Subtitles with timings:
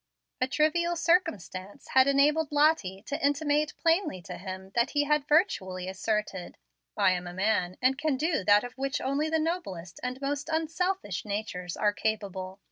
[0.41, 5.87] A trivial circumstance had enabled Lottie to intimate plainly to him that he had virtually
[5.87, 6.57] asserted,
[6.97, 10.49] "I am a man, and can do that of which only the noblest and most
[10.49, 12.59] unselfish natures are capable.